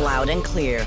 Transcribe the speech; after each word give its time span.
loud 0.00 0.28
and 0.28 0.42
clear. 0.42 0.86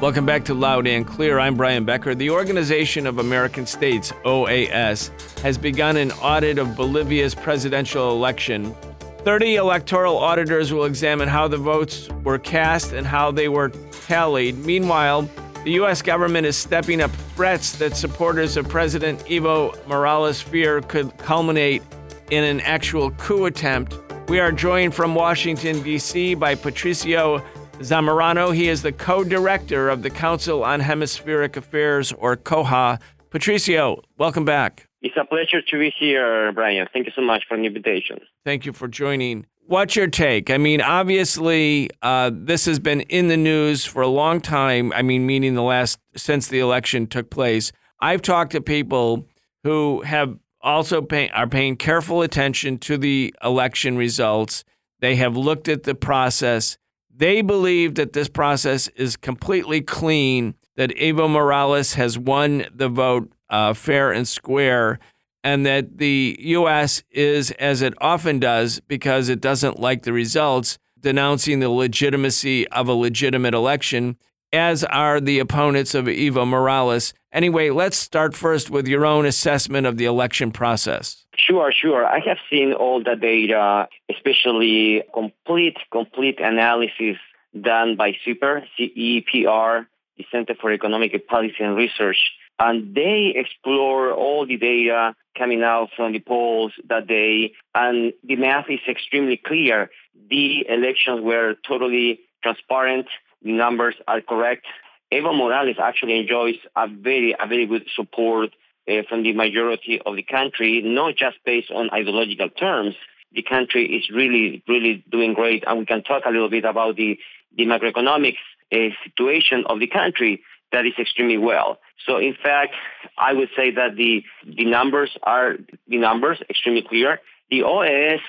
Welcome 0.00 0.26
back 0.26 0.44
to 0.46 0.54
Loud 0.54 0.86
and 0.86 1.06
Clear. 1.06 1.38
I'm 1.38 1.56
Brian 1.56 1.84
Becker. 1.84 2.14
The 2.14 2.30
Organization 2.30 3.06
of 3.06 3.18
American 3.18 3.64
States, 3.64 4.12
OAS, 4.24 5.10
has 5.40 5.56
begun 5.56 5.96
an 5.96 6.10
audit 6.12 6.58
of 6.58 6.76
Bolivia's 6.76 7.34
presidential 7.34 8.10
election. 8.10 8.74
30 9.18 9.56
electoral 9.56 10.18
auditors 10.18 10.72
will 10.72 10.84
examine 10.84 11.28
how 11.28 11.48
the 11.48 11.56
votes 11.56 12.10
were 12.24 12.38
cast 12.38 12.92
and 12.92 13.06
how 13.06 13.30
they 13.30 13.48
were 13.48 13.70
tallied. 14.06 14.58
Meanwhile, 14.58 15.28
the 15.64 15.72
U.S. 15.72 16.02
government 16.02 16.46
is 16.46 16.56
stepping 16.56 17.00
up 17.00 17.10
threats 17.34 17.72
that 17.76 17.96
supporters 17.96 18.58
of 18.58 18.68
President 18.68 19.20
Evo 19.20 19.74
Morales 19.86 20.42
fear 20.42 20.82
could 20.82 21.16
culminate 21.16 21.82
in 22.30 22.44
an 22.44 22.60
actual 22.60 23.12
coup 23.12 23.46
attempt. 23.46 23.96
We 24.28 24.40
are 24.40 24.50
joined 24.50 24.94
from 24.94 25.14
Washington, 25.14 25.82
D.C. 25.82 26.34
by 26.34 26.54
Patricio 26.54 27.44
Zamorano. 27.80 28.54
He 28.54 28.68
is 28.68 28.80
the 28.80 28.90
co 28.90 29.22
director 29.22 29.90
of 29.90 30.02
the 30.02 30.08
Council 30.08 30.64
on 30.64 30.80
Hemispheric 30.80 31.58
Affairs, 31.58 32.10
or 32.12 32.34
COHA. 32.34 33.00
Patricio, 33.28 34.02
welcome 34.16 34.46
back. 34.46 34.88
It's 35.02 35.14
a 35.20 35.26
pleasure 35.26 35.60
to 35.60 35.78
be 35.78 35.92
here, 35.98 36.50
Brian. 36.52 36.88
Thank 36.90 37.04
you 37.04 37.12
so 37.14 37.20
much 37.20 37.44
for 37.46 37.58
the 37.58 37.64
invitation. 37.64 38.18
Thank 38.46 38.64
you 38.64 38.72
for 38.72 38.88
joining. 38.88 39.44
What's 39.66 39.94
your 39.94 40.06
take? 40.06 40.48
I 40.48 40.56
mean, 40.56 40.80
obviously, 40.80 41.90
uh, 42.00 42.30
this 42.32 42.64
has 42.64 42.78
been 42.78 43.02
in 43.02 43.28
the 43.28 43.36
news 43.36 43.84
for 43.84 44.00
a 44.00 44.08
long 44.08 44.40
time. 44.40 44.90
I 44.94 45.02
mean, 45.02 45.26
meaning 45.26 45.54
the 45.54 45.62
last 45.62 45.98
since 46.16 46.48
the 46.48 46.60
election 46.60 47.06
took 47.06 47.28
place. 47.28 47.72
I've 48.00 48.22
talked 48.22 48.52
to 48.52 48.62
people 48.62 49.28
who 49.64 50.00
have 50.02 50.38
also 50.64 51.02
pay, 51.02 51.28
are 51.28 51.46
paying 51.46 51.76
careful 51.76 52.22
attention 52.22 52.78
to 52.78 52.98
the 52.98 53.34
election 53.44 53.96
results. 53.96 54.64
They 55.00 55.16
have 55.16 55.36
looked 55.36 55.68
at 55.68 55.84
the 55.84 55.94
process. 55.94 56.78
They 57.14 57.42
believe 57.42 57.94
that 57.94 58.14
this 58.14 58.28
process 58.28 58.88
is 58.96 59.16
completely 59.16 59.82
clean, 59.82 60.54
that 60.76 60.90
Evo 60.90 61.30
Morales 61.30 61.94
has 61.94 62.18
won 62.18 62.66
the 62.74 62.88
vote 62.88 63.30
uh, 63.50 63.74
fair 63.74 64.10
and 64.10 64.26
square, 64.26 64.98
and 65.44 65.64
that 65.66 65.98
the 65.98 66.36
U.S. 66.40 67.04
is, 67.10 67.50
as 67.52 67.82
it 67.82 67.94
often 68.00 68.40
does, 68.40 68.80
because 68.80 69.28
it 69.28 69.40
doesn't 69.40 69.78
like 69.78 70.02
the 70.02 70.12
results, 70.12 70.78
denouncing 70.98 71.60
the 71.60 71.68
legitimacy 71.68 72.66
of 72.68 72.88
a 72.88 72.94
legitimate 72.94 73.52
election, 73.54 74.16
as 74.54 74.84
are 74.84 75.20
the 75.20 75.38
opponents 75.40 75.94
of 75.94 76.06
Evo 76.06 76.46
Morales. 76.46 77.12
Anyway, 77.32 77.70
let's 77.70 77.96
start 77.96 78.34
first 78.34 78.70
with 78.70 78.86
your 78.86 79.04
own 79.04 79.26
assessment 79.26 79.86
of 79.86 79.96
the 79.96 80.04
election 80.04 80.52
process. 80.52 81.26
Sure, 81.36 81.72
sure. 81.72 82.06
I 82.06 82.20
have 82.20 82.38
seen 82.48 82.72
all 82.72 83.02
the 83.02 83.16
data, 83.16 83.88
especially 84.08 85.02
complete, 85.12 85.76
complete 85.90 86.38
analysis 86.40 87.16
done 87.60 87.96
by 87.96 88.16
CEPR, 88.24 88.62
C-E-P-R, 88.76 89.86
the 90.16 90.26
Center 90.30 90.54
for 90.60 90.72
Economic 90.72 91.26
Policy 91.26 91.56
and 91.60 91.76
Research 91.76 92.18
and 92.58 92.94
they 92.94 93.32
explore 93.34 94.12
all 94.12 94.46
the 94.46 94.56
data 94.56 95.14
coming 95.36 95.62
out 95.62 95.88
from 95.96 96.12
the 96.12 96.20
polls 96.20 96.72
that 96.88 97.06
day, 97.06 97.52
and 97.74 98.12
the 98.22 98.36
math 98.36 98.66
is 98.68 98.80
extremely 98.88 99.36
clear. 99.36 99.90
The 100.30 100.64
elections 100.68 101.20
were 101.22 101.56
totally 101.66 102.20
transparent. 102.42 103.06
Numbers 103.44 103.94
are 104.08 104.20
correct. 104.20 104.66
Evo 105.12 105.36
Morales 105.36 105.76
actually 105.80 106.18
enjoys 106.18 106.56
a 106.74 106.88
very, 106.88 107.34
a 107.38 107.46
very 107.46 107.66
good 107.66 107.86
support 107.94 108.50
uh, 108.88 109.02
from 109.08 109.22
the 109.22 109.32
majority 109.32 110.00
of 110.04 110.16
the 110.16 110.22
country, 110.22 110.82
not 110.82 111.16
just 111.16 111.36
based 111.44 111.70
on 111.70 111.90
ideological 111.92 112.48
terms. 112.48 112.94
The 113.32 113.42
country 113.42 113.84
is 113.96 114.08
really, 114.10 114.62
really 114.66 115.04
doing 115.10 115.34
great, 115.34 115.64
and 115.66 115.78
we 115.78 115.86
can 115.86 116.02
talk 116.02 116.22
a 116.26 116.30
little 116.30 116.50
bit 116.50 116.64
about 116.64 116.96
the, 116.96 117.18
the 117.56 117.64
macroeconomics 117.64 118.38
uh, 118.72 118.88
situation 119.04 119.64
of 119.66 119.78
the 119.78 119.86
country 119.86 120.42
that 120.72 120.86
is 120.86 120.94
extremely 120.98 121.38
well. 121.38 121.78
So 122.06 122.18
in 122.18 122.34
fact, 122.34 122.74
I 123.16 123.32
would 123.32 123.48
say 123.56 123.70
that 123.72 123.96
the 123.96 124.24
the 124.44 124.64
numbers 124.64 125.16
are 125.22 125.56
the 125.86 125.98
numbers 125.98 126.42
extremely 126.50 126.82
clear. 126.82 127.20
The 127.50 127.60
OAS 127.60 128.20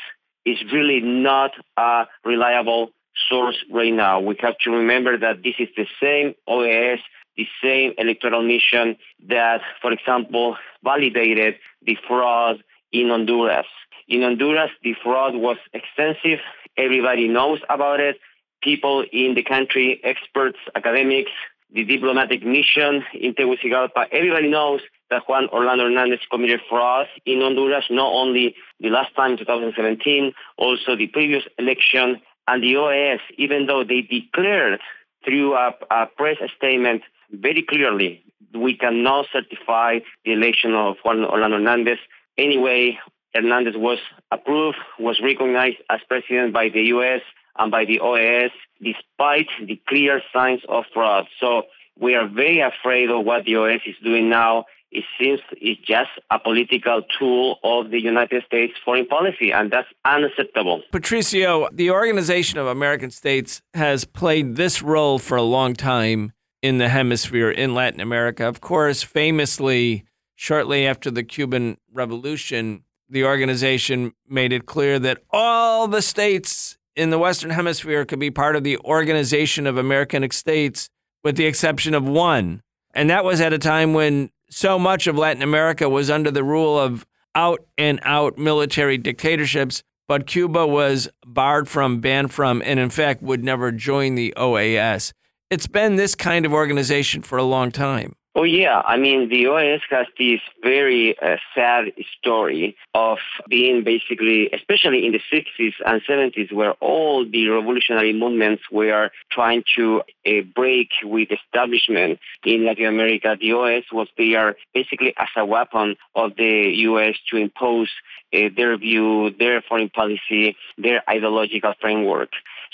is 0.46 0.58
really 0.72 1.02
not 1.02 1.52
a 1.76 2.06
reliable 2.24 2.92
source 3.30 3.58
right 3.72 3.94
now. 3.94 4.20
We 4.20 4.36
have 4.42 4.58
to 4.60 4.72
remember 4.72 5.18
that 5.18 5.44
this 5.44 5.56
is 5.60 5.70
the 5.76 5.88
same 6.02 6.36
OAS, 6.48 7.00
the 7.38 7.48
same 7.64 7.94
electoral 7.98 8.44
mission 8.44 8.98
that, 9.28 9.62
for 9.82 9.92
example, 9.92 10.58
validated 10.84 11.56
the 11.82 11.98
fraud 12.08 12.64
in 12.92 13.10
Honduras. 13.10 13.68
In 14.08 14.22
Honduras, 14.22 14.72
the 14.84 14.96
fraud 15.04 15.36
was 15.36 15.58
extensive. 15.74 16.40
Everybody 16.78 17.28
knows 17.28 17.60
about 17.70 18.00
it. 18.00 18.18
People 18.62 19.04
in 19.12 19.36
the 19.36 19.44
country, 19.44 20.00
experts, 20.04 20.58
academics, 20.76 21.32
the 21.74 21.84
diplomatic 21.84 22.44
mission 22.46 23.04
in 23.14 23.34
Tegucigalpa. 23.34 24.08
Everybody 24.12 24.50
knows 24.50 24.82
that 25.10 25.24
Juan 25.28 25.48
Orlando 25.50 25.84
Hernandez 25.86 26.20
committed 26.32 26.62
fraud 26.70 27.08
in 27.26 27.42
Honduras, 27.42 27.86
not 27.90 28.12
only 28.12 28.56
the 28.80 28.90
last 28.90 29.16
time 29.16 29.32
in 29.32 29.38
2017, 29.38 30.34
also 30.58 30.96
the 30.96 31.08
previous 31.08 31.44
election. 31.60 32.22
And 32.48 32.64
the 32.64 32.74
OAS, 32.76 33.20
even 33.38 33.66
though 33.66 33.84
they 33.84 34.02
declared 34.02 34.80
through 35.24 35.56
a, 35.56 35.74
a 35.90 36.06
press 36.16 36.38
statement 36.58 37.02
very 37.32 37.64
clearly, 37.64 38.24
we 38.54 38.78
cannot 38.78 39.26
certify 39.34 40.00
the 40.24 40.34
election 40.34 40.74
of 40.74 40.98
Juan 41.04 41.26
Orlando 41.26 41.58
Hernandez. 41.58 41.98
Anyway, 42.38 43.00
Hernandez 43.34 43.76
was 43.76 44.00
approved, 44.32 44.78
was 45.00 45.20
recognized 45.22 45.78
as 45.90 46.00
president 46.08 46.54
by 46.54 46.70
the 46.70 46.84
U.S 46.84 47.22
and 47.58 47.72
by 47.72 47.86
the 47.86 48.00
OAS 48.00 48.52
despite 48.82 49.48
the 49.66 49.82
clear 49.88 50.22
signs 50.34 50.62
of 50.68 50.84
fraud. 50.94 51.26
So 51.40 51.64
we 51.98 52.16
are 52.16 52.28
very 52.28 52.60
afraid 52.60 53.10
of 53.10 53.26
what 53.26 53.46
the 53.46 53.54
OAS 53.54 53.82
is 53.86 53.96
doing 54.04 54.30
now. 54.30 54.66
It 54.96 55.04
seems 55.20 55.42
it's 55.52 55.82
just 55.82 56.10
a 56.32 56.40
political 56.40 57.02
tool 57.20 57.60
of 57.64 57.92
the 57.92 58.02
United 58.02 58.44
States 58.46 58.74
foreign 58.86 59.06
policy, 59.06 59.52
and 59.52 59.70
that's 59.70 59.90
unacceptable. 60.06 60.84
Patricio, 60.92 61.68
the 61.74 61.92
Organization 61.92 62.60
of 62.60 62.68
American 62.68 63.12
States 63.12 63.62
has 63.74 64.06
played 64.06 64.56
this 64.56 64.82
role 64.82 65.20
for 65.20 65.36
a 65.36 65.42
long 65.42 65.74
time 65.74 66.32
in 66.62 66.78
the 66.78 66.88
hemisphere 66.88 67.52
in 67.52 67.76
Latin 67.76 68.00
America. 68.00 68.48
Of 68.48 68.62
course, 68.62 69.04
famously, 69.04 70.06
shortly 70.36 70.88
after 70.88 71.12
the 71.12 71.24
Cuban 71.24 71.78
Revolution, 71.92 72.84
the 73.10 73.26
organization 73.26 74.14
made 74.30 74.54
it 74.54 74.66
clear 74.66 74.98
that 75.00 75.24
all 75.30 75.90
the 75.90 76.02
states 76.02 76.78
in 76.96 77.10
the 77.10 77.20
Western 77.20 77.50
Hemisphere 77.50 78.06
could 78.06 78.20
be 78.20 78.32
part 78.32 78.56
of 78.56 78.64
the 78.64 78.78
Organization 78.78 79.68
of 79.68 79.78
American 79.78 80.30
States, 80.32 80.90
with 81.22 81.36
the 81.36 81.46
exception 81.46 81.94
of 81.94 82.08
one. 82.08 82.62
And 82.94 83.10
that 83.10 83.26
was 83.26 83.42
at 83.42 83.52
a 83.52 83.60
time 83.60 83.94
when 83.94 84.30
so 84.50 84.80
much 84.80 85.08
of 85.08 85.18
Latin 85.18 85.42
America 85.42 85.90
was 85.90 86.10
under 86.10 86.32
the 86.32 86.44
rule 86.44 86.80
of 86.80 87.06
out 87.36 87.66
and 87.78 88.00
out 88.04 88.38
military 88.38 88.98
dictatorships, 88.98 89.84
but 90.08 90.28
Cuba 90.28 90.66
was 90.66 91.10
barred 91.26 91.68
from, 91.68 92.00
banned 92.00 92.32
from, 92.32 92.62
and 92.66 92.80
in 92.80 92.90
fact 92.90 93.22
would 93.22 93.44
never 93.44 93.72
join 93.72 94.16
the 94.16 94.34
OAS. 94.38 95.14
It's 95.50 95.68
been 95.68 95.96
this 95.96 96.16
kind 96.16 96.46
of 96.46 96.54
organization 96.54 97.22
for 97.22 97.38
a 97.38 97.44
long 97.44 97.72
time. 97.72 98.16
Oh, 98.38 98.44
yeah. 98.44 98.82
I 98.86 98.98
mean, 98.98 99.30
the 99.30 99.46
OAS 99.46 99.80
has 99.92 100.08
this 100.20 100.42
very 100.62 101.18
uh, 101.18 101.38
sad 101.56 101.94
story 102.20 102.76
of 102.94 103.20
being 103.48 103.86
basically, 103.86 104.50
especially 104.52 105.06
in 105.06 105.14
the 105.14 105.22
60s 105.32 105.74
and 105.86 106.02
70s, 106.02 106.52
where 106.52 106.74
all 106.82 107.26
the 107.26 107.48
revolutionary 107.48 108.12
movements 108.12 108.64
were 108.70 109.10
trying 109.32 109.64
to 109.78 110.02
uh, 110.28 110.42
break 110.54 110.90
with 111.02 111.30
establishment 111.32 112.20
in 112.46 112.66
Latin 112.66 112.88
America. 112.88 113.38
The 113.40 113.52
OAS 113.52 113.86
was 113.94 114.10
there 114.18 114.58
basically 114.74 115.14
as 115.18 115.30
a 115.38 115.46
weapon 115.46 115.96
of 116.14 116.36
the 116.36 116.74
U.S. 116.90 117.16
to 117.30 117.38
impose 117.38 117.90
uh, 118.34 118.50
their 118.54 118.76
view, 118.78 119.34
their 119.40 119.62
foreign 119.62 119.90
policy, 119.90 120.58
their 120.78 121.10
ideological 121.10 121.74
framework. 121.80 122.32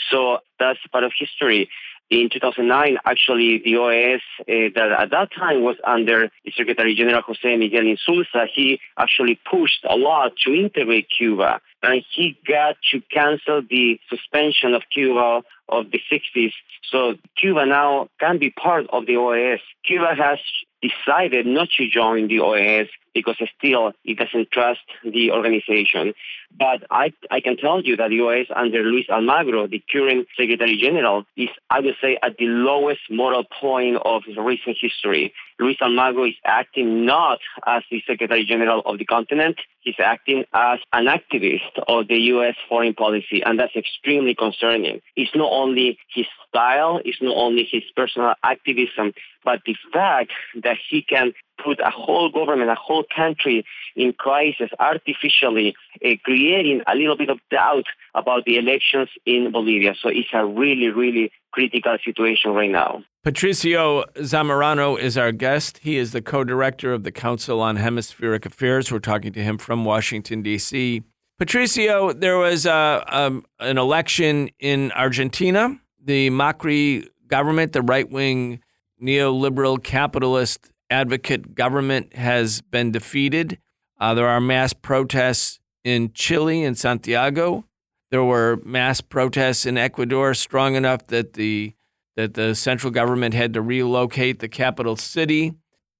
So 0.09 0.39
that's 0.59 0.79
part 0.91 1.03
of 1.03 1.11
history 1.15 1.69
in 2.11 2.29
2009, 2.29 2.97
actually, 3.05 3.61
the 3.63 3.75
OAS 3.75 4.19
uh, 4.41 4.69
that 4.75 4.91
at 4.99 5.11
that 5.11 5.29
time 5.33 5.63
was 5.63 5.77
under 5.85 6.29
Secretary 6.57 6.93
General 6.93 7.21
Jose 7.21 7.55
Miguel 7.55 7.83
Insulza, 7.83 8.47
he 8.53 8.81
actually 8.97 9.39
pushed 9.49 9.85
a 9.89 9.95
lot 9.95 10.33
to 10.43 10.53
integrate 10.53 11.07
Cuba, 11.17 11.61
and 11.81 12.03
he 12.13 12.37
got 12.45 12.75
to 12.91 13.01
cancel 13.09 13.61
the 13.61 13.97
suspension 14.09 14.73
of 14.73 14.81
Cuba 14.93 15.41
of 15.69 15.85
the 15.91 16.01
60s. 16.11 16.51
So 16.91 17.15
Cuba 17.37 17.65
now 17.65 18.09
can 18.19 18.39
be 18.39 18.49
part 18.49 18.87
of 18.89 19.05
the 19.05 19.13
OAS. 19.13 19.61
Cuba 19.85 20.13
has 20.13 20.39
decided 20.81 21.45
not 21.45 21.69
to 21.77 21.87
join 21.89 22.27
the 22.27 22.39
OAS 22.39 22.89
because 23.13 23.35
still 23.57 23.91
it 24.03 24.17
doesn't 24.17 24.51
trust 24.51 24.79
the 25.03 25.31
organization. 25.31 26.13
But 26.57 26.83
I, 26.89 27.13
I 27.29 27.39
can 27.39 27.57
tell 27.57 27.81
you 27.81 27.95
that 27.97 28.09
the 28.09 28.19
OAS 28.19 28.47
under 28.55 28.83
Luis 28.83 29.05
Almagro, 29.09 29.69
the 29.69 29.83
current 29.91 30.27
Secretary 30.37 30.77
General, 30.77 31.23
is, 31.37 31.49
I 31.69 31.79
would 31.79 31.95
say, 32.01 32.17
at 32.21 32.37
the 32.37 32.45
lowest 32.45 33.01
moral 33.09 33.43
point 33.59 33.97
of 34.03 34.23
recent 34.37 34.77
history. 34.79 35.33
Luis 35.59 35.77
Almagro 35.81 36.27
is 36.27 36.35
acting 36.43 37.05
not 37.05 37.39
as 37.65 37.83
the 37.91 38.01
Secretary 38.07 38.45
General 38.45 38.81
of 38.85 38.97
the 38.97 39.05
continent, 39.05 39.57
he's 39.81 39.95
acting 39.99 40.43
as 40.53 40.79
an 40.91 41.05
activist 41.05 41.77
of 41.87 42.07
the 42.07 42.17
U.S. 42.17 42.55
foreign 42.67 42.93
policy, 42.93 43.43
and 43.45 43.59
that's 43.59 43.75
extremely 43.75 44.33
concerning. 44.33 45.01
It's 45.15 45.35
not 45.35 45.51
only 45.51 45.99
his 46.13 46.25
style, 46.49 46.99
it's 47.05 47.21
not 47.21 47.35
only 47.35 47.67
his 47.71 47.83
personal 47.95 48.33
activism, 48.43 49.13
but 49.43 49.59
the 49.65 49.75
fact 49.93 50.31
that 50.63 50.77
he 50.89 51.01
can 51.01 51.33
put 51.63 51.79
a 51.79 51.89
whole 51.89 52.29
government, 52.31 52.69
a 52.69 52.75
whole 52.75 53.05
country 53.15 53.65
in 53.95 54.13
crisis 54.13 54.69
artificially, 54.79 55.75
uh, 56.05 56.09
creating 56.23 56.81
a 56.87 56.95
little 56.95 57.17
bit 57.17 57.29
of 57.29 57.39
doubt 57.49 57.85
about 58.15 58.45
the 58.45 58.57
elections 58.57 59.09
in 59.25 59.51
Bolivia. 59.51 59.93
So 60.01 60.09
it's 60.09 60.29
a 60.33 60.45
really, 60.45 60.89
really 60.89 61.31
critical 61.51 61.97
situation 62.03 62.51
right 62.51 62.71
now. 62.71 63.03
Patricio 63.23 64.03
Zamorano 64.17 64.99
is 64.99 65.17
our 65.17 65.31
guest. 65.31 65.79
He 65.79 65.97
is 65.97 66.11
the 66.11 66.21
co 66.21 66.43
director 66.43 66.93
of 66.93 67.03
the 67.03 67.11
Council 67.11 67.61
on 67.61 67.75
Hemispheric 67.75 68.45
Affairs. 68.45 68.91
We're 68.91 68.99
talking 68.99 69.31
to 69.33 69.43
him 69.43 69.57
from 69.57 69.85
Washington, 69.85 70.41
D.C. 70.41 71.03
Patricio, 71.41 72.13
there 72.13 72.37
was 72.37 72.67
uh, 72.67 73.03
um, 73.07 73.43
an 73.59 73.79
election 73.79 74.51
in 74.59 74.91
Argentina. 74.91 75.75
The 75.99 76.29
Macri 76.29 77.07
government, 77.25 77.73
the 77.73 77.81
right 77.81 78.07
wing 78.07 78.59
neoliberal 79.01 79.83
capitalist 79.83 80.70
advocate 80.91 81.55
government, 81.55 82.15
has 82.15 82.61
been 82.61 82.91
defeated. 82.91 83.57
Uh, 83.99 84.13
there 84.13 84.27
are 84.27 84.41
mass 84.41 84.73
protests 84.73 85.59
in 85.83 86.11
Chile 86.13 86.63
and 86.63 86.77
Santiago. 86.77 87.65
There 88.11 88.23
were 88.23 88.59
mass 88.65 89.01
protests 89.01 89.65
in 89.65 89.77
Ecuador 89.77 90.33
strong 90.33 90.75
enough 90.75 91.07
that 91.07 91.33
the 91.33 91.73
that 92.17 92.33
the 92.33 92.53
central 92.53 92.91
government 92.91 93.33
had 93.33 93.53
to 93.53 93.61
relocate 93.61 94.39
the 94.39 94.49
capital 94.49 94.97
city. 94.97 95.53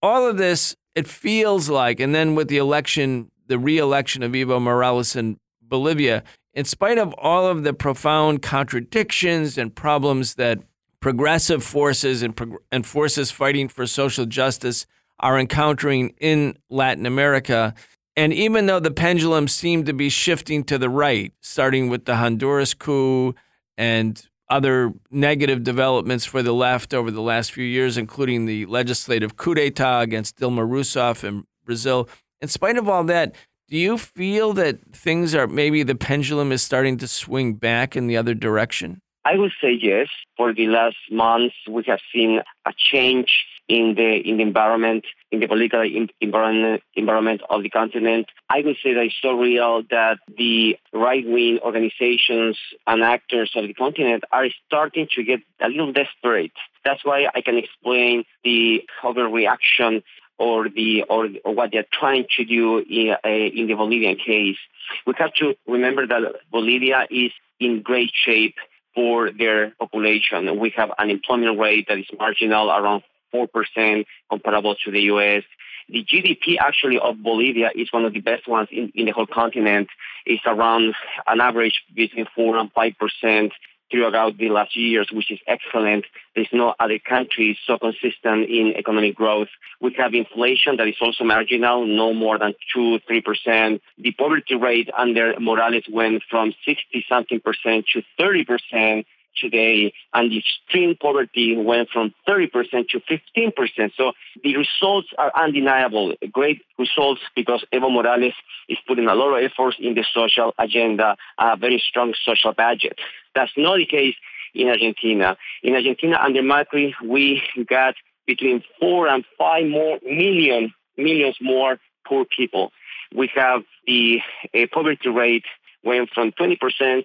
All 0.03 0.27
of 0.27 0.37
this, 0.37 0.75
it 0.93 1.07
feels 1.07 1.69
like, 1.69 2.01
and 2.01 2.13
then 2.13 2.35
with 2.35 2.49
the 2.49 2.57
election, 2.57 3.31
the 3.47 3.57
re-election 3.57 4.21
of 4.21 4.33
Evo 4.33 4.61
Morales 4.61 5.15
in 5.15 5.37
Bolivia, 5.61 6.21
in 6.53 6.65
spite 6.65 6.97
of 6.97 7.13
all 7.13 7.47
of 7.47 7.63
the 7.63 7.73
profound 7.73 8.41
contradictions 8.41 9.57
and 9.57 9.73
problems 9.73 10.35
that 10.35 10.59
progressive 11.01 11.63
forces 11.63 12.21
and, 12.21 12.39
and 12.71 12.85
forces 12.85 13.31
fighting 13.31 13.67
for 13.67 13.85
social 13.85 14.25
justice 14.25 14.85
are 15.19 15.37
encountering 15.37 16.13
in 16.19 16.57
Latin 16.69 17.05
America, 17.05 17.73
and 18.15 18.33
even 18.33 18.65
though 18.65 18.79
the 18.79 18.91
pendulum 18.91 19.47
seemed 19.47 19.85
to 19.85 19.93
be 19.93 20.09
shifting 20.09 20.63
to 20.65 20.77
the 20.77 20.89
right, 20.89 21.33
starting 21.41 21.89
with 21.89 22.05
the 22.05 22.15
Honduras 22.15 22.73
coup 22.73 23.35
and 23.77 24.27
other 24.49 24.93
negative 25.09 25.63
developments 25.63 26.25
for 26.25 26.43
the 26.43 26.53
left 26.53 26.93
over 26.93 27.09
the 27.09 27.21
last 27.21 27.51
few 27.51 27.63
years, 27.63 27.97
including 27.97 28.45
the 28.45 28.65
legislative 28.65 29.37
coup 29.37 29.55
d'etat 29.55 30.01
against 30.01 30.37
Dilma 30.37 30.67
Rousseff 30.67 31.23
in 31.23 31.45
Brazil. 31.63 32.09
In 32.41 32.49
spite 32.49 32.77
of 32.77 32.89
all 32.89 33.03
that, 33.05 33.33
do 33.69 33.77
you 33.77 33.97
feel 33.97 34.51
that 34.53 34.93
things 34.93 35.33
are 35.33 35.47
maybe 35.47 35.83
the 35.83 35.95
pendulum 35.95 36.51
is 36.51 36.61
starting 36.61 36.97
to 36.97 37.07
swing 37.07 37.53
back 37.53 37.95
in 37.95 38.07
the 38.07 38.17
other 38.17 38.33
direction? 38.33 39.01
I 39.23 39.37
would 39.37 39.51
say 39.61 39.77
yes. 39.79 40.07
For 40.37 40.53
the 40.53 40.67
last 40.67 40.97
months, 41.11 41.55
we 41.69 41.83
have 41.87 41.99
seen 42.13 42.41
a 42.65 42.73
change 42.75 43.45
in 43.67 43.93
the 43.95 44.17
in 44.27 44.37
the 44.37 44.43
environment, 44.43 45.05
in 45.31 45.39
the 45.39 45.47
political 45.47 45.81
environment, 46.19 46.81
environment 46.95 47.41
of 47.49 47.63
the 47.63 47.69
continent. 47.69 48.27
I 48.49 48.61
would 48.65 48.77
say 48.83 48.93
that 48.93 49.03
it's 49.03 49.15
so 49.21 49.33
real 49.33 49.83
that 49.91 50.17
the 50.37 50.77
right 50.91 51.25
wing 51.25 51.59
organizations 51.63 52.57
and 52.87 53.03
actors 53.03 53.51
of 53.55 53.67
the 53.67 53.73
continent 53.73 54.23
are 54.31 54.47
starting 54.67 55.07
to 55.15 55.23
get 55.23 55.39
a 55.61 55.69
little 55.69 55.93
desperate. 55.93 56.51
That's 56.83 57.05
why 57.05 57.27
I 57.33 57.41
can 57.41 57.57
explain 57.57 58.25
the 58.43 58.83
overreaction 59.03 60.03
or 60.37 60.67
the 60.67 61.03
or, 61.03 61.29
or 61.45 61.53
what 61.53 61.71
they're 61.71 61.85
trying 61.93 62.25
to 62.37 62.43
do 62.43 62.79
in, 62.79 63.15
uh, 63.23 63.29
in 63.29 63.67
the 63.67 63.75
Bolivian 63.75 64.17
case. 64.17 64.57
We 65.05 65.13
have 65.17 65.33
to 65.35 65.55
remember 65.67 66.07
that 66.07 66.21
Bolivia 66.51 67.07
is 67.11 67.31
in 67.59 67.83
great 67.83 68.11
shape 68.13 68.55
for 68.93 69.31
their 69.31 69.71
population. 69.71 70.59
We 70.59 70.73
have 70.75 70.89
an 70.89 70.95
unemployment 70.99 71.59
rate 71.59 71.87
that 71.87 71.97
is 71.97 72.05
marginal, 72.17 72.69
around 72.69 73.03
4% 73.33 74.05
comparable 74.29 74.75
to 74.85 74.91
the 74.91 75.01
US. 75.13 75.43
The 75.89 76.03
GDP 76.03 76.57
actually 76.59 76.99
of 76.99 77.21
Bolivia 77.21 77.71
is 77.75 77.91
one 77.91 78.05
of 78.05 78.13
the 78.13 78.21
best 78.21 78.47
ones 78.47 78.69
in, 78.71 78.91
in 78.95 79.05
the 79.05 79.11
whole 79.11 79.27
continent. 79.27 79.89
It's 80.25 80.43
around 80.45 80.93
an 81.27 81.41
average 81.41 81.81
between 81.93 82.27
4 82.35 82.57
and 82.57 82.73
5% 82.73 83.51
throughout 83.91 84.37
the 84.37 84.49
last 84.49 84.75
years, 84.75 85.09
which 85.11 85.31
is 85.31 85.39
excellent. 85.47 86.05
There's 86.35 86.49
no 86.53 86.73
other 86.79 86.97
country 86.97 87.57
so 87.67 87.77
consistent 87.77 88.49
in 88.49 88.73
economic 88.77 89.15
growth. 89.15 89.49
We 89.81 89.93
have 89.99 90.13
inflation 90.13 90.77
that 90.77 90.87
is 90.87 90.95
also 91.01 91.23
marginal, 91.23 91.85
no 91.85 92.13
more 92.13 92.39
than 92.39 92.53
2 92.73 92.99
3%. 93.09 93.81
The 93.97 94.11
poverty 94.11 94.55
rate 94.55 94.89
under 94.97 95.39
Morales 95.39 95.83
went 95.91 96.23
from 96.29 96.53
60 96.65 97.05
something 97.09 97.41
percent 97.41 97.85
to 97.93 98.01
30% 98.19 99.05
today, 99.39 99.93
and 100.13 100.31
the 100.31 100.39
extreme 100.39 100.95
poverty 100.99 101.55
went 101.55 101.89
from 101.89 102.13
30% 102.27 102.51
to 102.89 102.99
15%. 102.99 103.91
So 103.95 104.13
the 104.43 104.57
results 104.57 105.07
are 105.17 105.31
undeniable. 105.35 106.13
Great 106.31 106.61
results 106.77 107.21
because 107.35 107.63
Evo 107.73 107.91
Morales 107.91 108.33
is 108.69 108.77
putting 108.87 109.07
a 109.07 109.15
lot 109.15 109.37
of 109.37 109.43
efforts 109.43 109.77
in 109.79 109.93
the 109.93 110.05
social 110.13 110.53
agenda, 110.57 111.15
a 111.37 111.57
very 111.57 111.81
strong 111.87 112.13
social 112.25 112.53
budget. 112.53 112.99
That's 113.35 113.51
not 113.57 113.77
the 113.77 113.85
case 113.85 114.15
in 114.53 114.67
Argentina. 114.67 115.37
In 115.63 115.75
Argentina, 115.75 116.19
under 116.21 116.41
Macri, 116.41 116.93
we 117.03 117.41
got 117.67 117.95
between 118.27 118.63
four 118.79 119.07
and 119.07 119.23
five 119.37 119.65
more 119.67 119.99
million 120.03 120.73
millions 120.97 121.37
more 121.41 121.79
poor 122.07 122.25
people. 122.25 122.71
We 123.13 123.29
have 123.35 123.63
the 123.85 124.19
uh, 124.53 124.67
poverty 124.71 125.09
rate 125.09 125.45
went 125.83 126.09
from 126.13 126.31
20% 126.31 126.57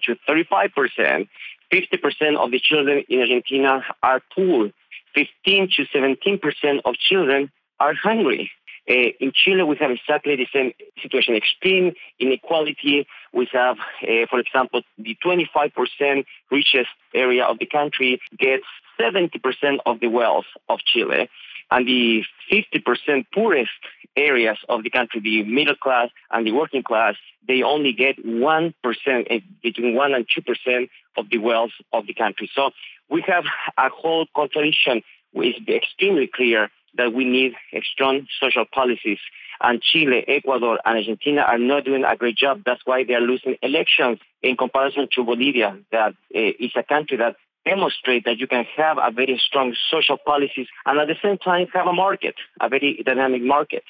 to 0.03 0.15
35%. 0.27 1.27
50% 1.71 2.37
of 2.37 2.51
the 2.51 2.59
children 2.59 3.03
in 3.09 3.19
Argentina 3.19 3.83
are 4.01 4.21
poor. 4.33 4.69
15 5.15 5.69
to 5.75 5.85
17% 5.85 6.81
of 6.85 6.95
children 6.95 7.51
are 7.79 7.93
hungry. 7.93 8.51
Uh, 8.89 9.11
in 9.19 9.33
Chile, 9.33 9.63
we 9.63 9.75
have 9.77 9.91
exactly 9.91 10.37
the 10.37 10.47
same 10.53 10.71
situation. 11.01 11.35
Extreme 11.35 11.93
inequality. 12.19 13.05
We 13.33 13.49
have, 13.51 13.77
uh, 14.01 14.25
for 14.29 14.39
example, 14.39 14.81
the 14.97 15.17
25% 15.25 16.25
richest 16.49 16.89
area 17.13 17.43
of 17.43 17.59
the 17.59 17.65
country 17.65 18.21
gets 18.37 18.63
70% 18.99 19.79
of 19.85 19.99
the 19.99 20.07
wealth 20.07 20.45
of 20.69 20.79
Chile, 20.85 21.29
and 21.71 21.87
the 21.87 22.23
50% 22.51 23.25
poorest 23.33 23.71
areas 24.15 24.57
of 24.69 24.83
the 24.83 24.89
country, 24.89 25.19
the 25.21 25.43
middle 25.43 25.75
class 25.75 26.09
and 26.31 26.45
the 26.45 26.51
working 26.51 26.83
class, 26.83 27.15
they 27.47 27.61
only 27.63 27.93
get 27.93 28.17
1%, 28.25 28.73
uh, 28.85 29.39
between 29.61 29.95
1 29.95 30.13
and 30.13 30.25
2% 30.25 30.89
of 31.17 31.29
the 31.29 31.37
wealth 31.37 31.71
of 31.93 32.07
the 32.07 32.13
country. 32.13 32.49
So 32.53 32.71
we 33.09 33.23
have 33.27 33.45
a 33.77 33.89
whole 33.89 34.25
contradiction 34.35 35.03
is 35.33 35.55
extremely 35.67 36.29
clear 36.33 36.69
that 36.95 37.13
we 37.13 37.25
need 37.25 37.53
strong 37.93 38.27
social 38.39 38.65
policies. 38.65 39.19
And 39.61 39.81
Chile, 39.81 40.23
Ecuador, 40.27 40.79
and 40.85 40.97
Argentina 40.97 41.41
are 41.41 41.57
not 41.57 41.85
doing 41.85 42.03
a 42.03 42.15
great 42.15 42.37
job. 42.37 42.61
That's 42.65 42.81
why 42.85 43.03
they 43.03 43.13
are 43.13 43.21
losing 43.21 43.55
elections 43.61 44.19
in 44.41 44.55
comparison 44.55 45.07
to 45.15 45.23
Bolivia, 45.23 45.77
that 45.91 46.13
uh, 46.13 46.39
is 46.59 46.71
a 46.75 46.83
country 46.83 47.17
that 47.17 47.35
demonstrates 47.67 48.25
that 48.25 48.37
you 48.39 48.47
can 48.47 48.65
have 48.75 48.97
a 48.97 49.11
very 49.11 49.39
strong 49.47 49.75
social 49.91 50.17
policies 50.17 50.67
and 50.85 50.99
at 50.99 51.07
the 51.07 51.15
same 51.21 51.37
time 51.37 51.67
have 51.73 51.87
a 51.87 51.93
market, 51.93 52.35
a 52.61 52.69
very 52.69 53.03
dynamic 53.05 53.41
market. 53.41 53.83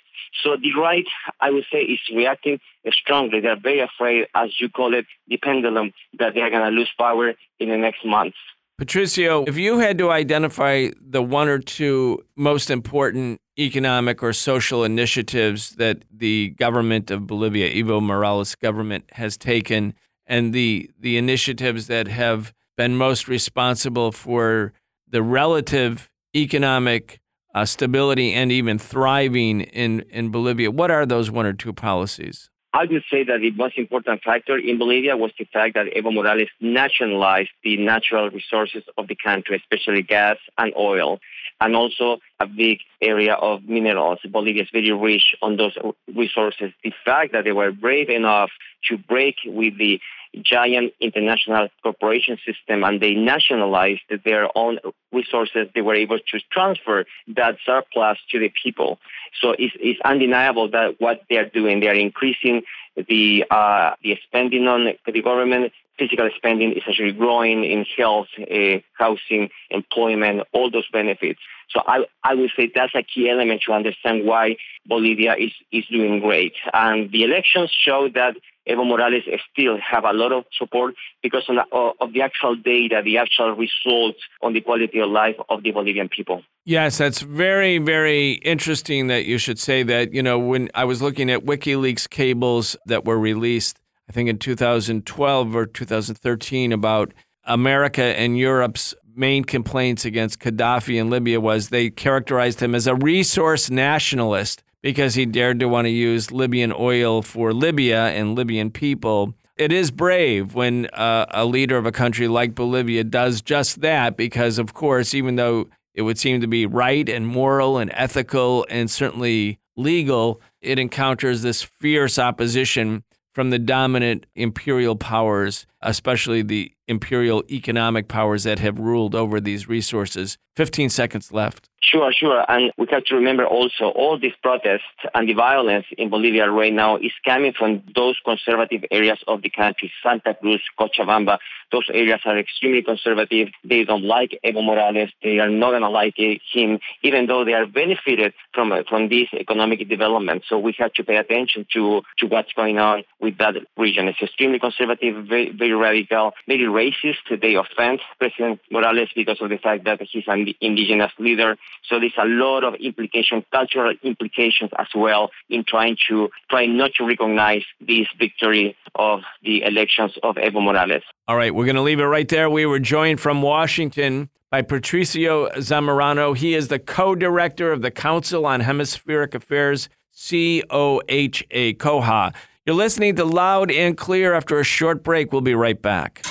So 0.44 0.58
the 0.58 0.74
right, 0.80 1.06
I 1.40 1.52
would 1.52 1.66
say, 1.72 1.80
is 1.80 2.00
reacting 2.14 2.60
strongly. 2.92 3.40
They're 3.40 3.60
very 3.60 3.80
afraid, 3.80 4.28
as 4.36 4.50
you 4.60 4.70
call 4.70 4.94
it, 4.94 5.06
the 5.28 5.38
pendulum, 5.38 5.94
that 6.20 6.34
they're 6.34 6.50
going 6.50 6.70
to 6.70 6.76
lose 6.80 6.92
power 6.98 7.34
in 7.60 7.70
the 7.70 7.78
next 7.78 8.06
months. 8.06 8.38
Patricio, 8.78 9.44
if 9.46 9.58
you 9.58 9.80
had 9.80 9.98
to 9.98 10.12
identify 10.12 10.90
the 11.02 11.24
one 11.24 11.48
or 11.48 11.58
two 11.58 12.24
most 12.36 12.70
important 12.70 13.42
economic 13.58 14.22
or 14.22 14.34
social 14.34 14.84
initiatives 14.84 15.72
that 15.78 16.04
the 16.16 16.50
government 16.60 17.10
of 17.10 17.26
Bolivia, 17.26 17.68
Evo 17.72 18.00
Morales 18.00 18.54
government, 18.54 19.06
has 19.14 19.36
taken, 19.36 19.96
and 20.28 20.54
the 20.54 20.92
the 21.00 21.18
initiatives 21.18 21.88
that 21.88 22.08
have 22.08 22.54
been 22.78 22.96
most 22.96 23.28
responsible 23.28 24.12
for 24.12 24.74
the 25.10 25.22
relative 25.22 26.10
economic 26.36 27.20
uh, 27.56 27.66
stability 27.66 28.34
and 28.34 28.52
even 28.52 28.78
thriving 28.78 29.62
in, 29.62 30.02
in 30.12 30.30
Bolivia, 30.30 30.70
what 30.70 30.92
are 30.92 31.06
those 31.06 31.32
one 31.32 31.46
or 31.46 31.54
two 31.54 31.74
policies? 31.74 32.50
I 32.74 32.86
would 32.86 33.04
say 33.10 33.24
that 33.24 33.40
the 33.40 33.52
most 33.52 33.78
important 33.78 34.22
factor 34.22 34.56
in 34.58 34.78
Bolivia 34.78 35.18
was 35.18 35.32
the 35.40 35.46
fact 35.46 35.74
that 35.74 35.88
Evo 35.96 36.14
Morales 36.14 36.50
nationalized 36.62 37.50
the 37.64 37.78
natural 37.78 38.30
resources 38.30 38.84
of 38.98 39.08
the 39.08 39.16
country, 39.16 39.56
especially 39.56 40.04
gas 40.04 40.38
and 40.60 40.72
oil, 40.78 41.20
and 41.60 41.76
also 41.76 42.18
a 42.40 42.46
big 42.46 42.80
area 43.02 43.34
of 43.34 43.64
minerals. 43.64 44.20
Bolivia 44.30 44.64
is 44.64 44.70
very 44.72 44.92
rich 44.92 45.36
on 45.42 45.58
those 45.58 45.78
resources. 46.14 46.72
The 46.84 46.94
fact 47.06 47.34
that 47.34 47.44
they 47.44 47.52
were 47.52 47.72
brave 47.72 48.10
enough 48.10 48.50
to 48.90 48.98
break 48.98 49.36
with 49.46 49.78
the 49.78 50.00
giant 50.42 50.94
international 51.00 51.70
corporation 51.82 52.38
system 52.46 52.84
and 52.84 53.02
they 53.02 53.14
nationalized 53.14 54.02
their 54.26 54.50
own 54.56 54.80
resources, 55.12 55.68
they 55.74 55.82
were 55.82 55.96
able 55.96 56.20
to 56.20 56.40
transfer 56.52 57.06
that 57.36 57.58
surplus 57.66 58.18
to 58.32 58.40
the 58.40 58.52
people. 58.64 59.00
So 59.42 59.52
it's, 59.52 59.74
it's 59.80 60.00
undeniable 60.04 60.70
that 60.72 60.96
what 61.00 61.22
they 61.30 61.38
are 61.38 61.50
doing, 61.50 61.80
they 61.80 61.88
are 61.88 61.94
increasing 61.94 62.64
the 63.08 63.46
uh, 63.50 63.92
the 64.02 64.18
spending 64.26 64.68
on 64.68 64.94
the 65.06 65.22
government. 65.22 65.72
Fiscal 65.98 66.30
spending 66.36 66.74
is 66.74 66.84
actually 66.88 67.14
growing 67.14 67.64
in 67.64 67.86
health, 67.98 68.28
uh, 68.40 68.80
housing, 68.94 69.50
employment, 69.72 70.44
all 70.54 70.70
those 70.70 70.88
benefits. 70.92 71.40
So 71.70 71.82
I, 71.86 72.06
I 72.24 72.36
would 72.36 72.52
say 72.56 72.72
that's 72.74 72.96
a 72.96 73.04
key 73.04 73.30
element 73.30 73.62
to 73.66 73.74
understand 73.74 74.26
why 74.26 74.58
Bolivia 74.86 75.36
is, 75.36 75.52
is 75.72 75.86
doing 75.88 76.22
great. 76.22 76.54
And 76.74 77.12
the 77.12 77.24
elections 77.24 77.72
show 77.72 78.10
that 78.14 78.36
Evo 78.70 78.86
Morales 78.86 79.24
still 79.52 79.78
have 79.78 80.04
a 80.04 80.14
lot 80.14 80.32
of 80.32 80.46
support 80.58 80.96
because 81.24 81.44
of 81.50 81.56
the, 81.56 81.94
of 82.02 82.14
the 82.14 82.22
actual 82.22 82.56
data, 82.56 83.02
the 83.04 83.18
actual 83.18 83.52
results 83.54 84.20
on 84.42 84.54
the 84.54 84.62
quality 84.62 85.00
of 85.00 85.10
life 85.10 85.36
of 85.50 85.64
the 85.64 85.72
Bolivian 85.72 86.10
people. 86.10 86.44
Yes, 86.66 86.98
that's 86.98 87.22
very, 87.22 87.78
very 87.78 88.34
interesting 88.34 89.08
that 89.08 89.26
you 89.26 89.38
should 89.38 89.60
say 89.60 89.84
that. 89.84 90.14
You 90.14 90.22
know, 90.22 90.38
when 90.38 90.70
I 90.76 90.84
was 90.84 91.02
looking 91.02 91.32
at 91.32 91.46
WikiLeaks 91.46 92.10
cables 92.10 92.76
that 92.86 93.06
were 93.06 93.18
released, 93.18 93.80
I 94.10 94.14
think 94.14 94.30
in 94.30 94.38
2012 94.38 95.56
or 95.56 95.66
2013, 95.66 96.72
about 96.72 97.14
America 97.44 98.04
and 98.04 98.38
Europe's 98.38 98.94
main 99.16 99.44
complaints 99.44 100.06
against 100.06 100.40
Gaddafi 100.40 101.00
in 101.00 101.10
Libya 101.10 101.42
was 101.42 101.70
they 101.70 101.90
characterized 101.90 102.62
him 102.62 102.76
as 102.76 102.88
a 102.88 102.96
resource 102.96 103.70
nationalist 103.70 104.64
because 104.82 105.16
he 105.16 105.26
dared 105.26 105.60
to 105.60 105.68
want 105.68 105.86
to 105.86 105.90
use 105.90 106.32
Libyan 106.32 106.72
oil 106.72 107.22
for 107.22 107.52
Libya 107.52 108.08
and 108.08 108.36
Libyan 108.36 108.70
people. 108.70 109.34
It 109.58 109.72
is 109.72 109.90
brave 109.90 110.54
when 110.54 110.86
uh, 110.88 111.26
a 111.32 111.46
leader 111.46 111.78
of 111.78 111.88
a 111.88 111.92
country 111.92 112.28
like 112.28 112.54
Bolivia 112.54 113.04
does 113.04 113.42
just 113.42 113.82
that 113.82 114.16
because, 114.16 114.60
of 114.60 114.74
course, 114.74 115.16
even 115.16 115.36
though 115.36 115.68
it 115.96 116.04
would 116.04 116.20
seem 116.20 116.42
to 116.42 116.48
be 116.48 116.68
right 116.68 117.10
and 117.10 117.26
moral 117.26 117.80
and 117.80 117.92
ethical 117.96 118.68
and 118.70 118.90
certainly 118.90 119.60
legal, 119.76 120.40
it 120.62 120.78
encounters 120.78 121.42
this 121.42 121.64
fierce 121.64 122.20
opposition 122.20 123.04
from 123.38 123.52
the 123.52 123.60
dominant 123.60 124.26
imperial 124.34 124.96
powers, 124.96 125.68
especially 125.88 126.42
the 126.42 126.72
imperial 126.88 127.44
economic 127.50 128.08
powers 128.08 128.44
that 128.44 128.60
have 128.60 128.78
ruled 128.78 129.16
over 129.16 129.40
these 129.42 129.68
resources. 129.68 130.38
15 130.56 130.90
seconds 130.90 131.32
left. 131.32 131.70
Sure, 131.80 132.12
sure. 132.12 132.44
And 132.50 132.72
we 132.78 132.88
have 132.92 133.06
to 133.06 133.16
remember 133.16 133.46
also 133.46 133.86
all 133.96 134.20
these 134.20 134.34
protests 134.42 134.82
and 135.14 135.30
the 135.30 135.34
violence 135.34 135.86
in 135.98 136.10
Bolivia 136.10 136.50
right 136.50 136.74
now 136.74 136.98
is 136.98 137.12
coming 137.24 137.54
from 137.54 137.84
those 137.96 138.18
conservative 138.26 138.84
areas 138.92 139.20
of 139.28 139.42
the 139.42 139.50
country, 139.50 139.92
Santa 140.04 140.34
Cruz, 140.34 140.62
Cochabamba. 140.78 141.38
Those 141.72 141.88
areas 141.94 142.22
are 142.26 142.38
extremely 142.38 142.82
conservative. 142.82 143.50
They 143.64 143.84
don't 143.84 144.04
like 144.04 144.40
Evo 144.44 144.66
Morales. 144.66 145.12
They 145.22 145.40
are 145.40 145.50
not 145.50 145.72
going 145.72 145.84
to 145.84 145.90
like 145.90 146.16
eh, 146.18 146.38
him, 146.52 146.80
even 147.04 147.28
though 147.28 147.46
they 147.46 147.54
are 147.54 147.68
benefited 147.68 148.34
from 148.54 148.72
eh, 148.72 148.84
from 148.90 149.10
this 149.10 149.28
economic 149.34 149.88
development. 149.88 150.44
So 150.50 150.58
we 150.58 150.74
have 150.80 150.94
to 150.94 151.04
pay 151.04 151.18
attention 151.18 151.68
to, 151.74 152.02
to 152.20 152.26
what's 152.26 152.52
going 152.54 152.80
on 152.80 153.04
with 153.22 153.38
that 153.38 153.56
region. 153.78 154.08
It's 154.08 154.22
extremely 154.22 154.60
conservative, 154.60 155.26
very, 155.28 155.52
very 155.52 155.74
radical, 155.78 156.34
very 156.48 156.66
racist. 156.66 157.42
They 157.42 157.56
offend 157.56 158.02
President 158.20 158.60
Morales 158.72 159.10
because 159.16 159.42
of 159.42 159.50
the 159.50 159.58
fact 159.58 159.86
that 159.86 160.02
he's 160.02 160.24
an 160.28 160.54
indigenous 160.62 161.12
leader. 161.20 161.58
So 161.88 162.00
there's 162.00 162.14
a 162.18 162.26
lot 162.26 162.64
of 162.64 162.76
implications, 162.76 163.44
cultural 163.52 163.94
implications 164.04 164.72
as 164.78 164.88
well 164.96 165.30
in 165.50 165.64
trying 165.64 165.98
to 166.10 166.30
try 166.50 166.66
not 166.66 166.92
to 166.96 167.06
recognize 167.06 167.64
this 167.80 168.08
victory 168.18 168.76
of 168.96 169.22
the 169.44 169.64
elections 169.64 170.14
of 170.24 170.36
Evo 170.36 170.64
Morales. 170.64 171.04
All 171.28 171.36
right, 171.36 171.54
we're 171.54 171.66
going 171.66 171.76
to 171.76 171.82
leave 171.82 172.00
it 172.00 172.06
right 172.06 172.28
there. 172.28 172.50
We 172.50 172.66
were 172.66 172.80
joined 172.80 173.20
from 173.20 173.42
Washington 173.42 174.30
by 174.50 174.62
Patricio 174.62 175.50
Zamorano. 175.58 176.36
He 176.36 176.54
is 176.54 176.70
the 176.70 176.80
co-director 176.80 177.72
of 177.72 177.82
the 177.82 177.92
Council 177.92 178.46
on 178.46 178.62
Hemispheric 178.62 179.36
Affairs, 179.36 179.90
COHA, 180.14 181.78
COHA. 181.78 182.34
You're 182.68 182.76
listening 182.76 183.16
to 183.16 183.24
Loud 183.24 183.72
and 183.72 183.98
Clear 183.98 184.34
after 184.34 184.60
a 184.60 184.64
short 184.66 185.02
break. 185.02 185.32
We'll 185.32 185.40
be 185.40 185.56
right 185.56 185.82
back. 185.82 186.22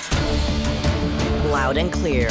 Loud 1.47 1.77
and 1.77 1.91
Clear 1.91 2.29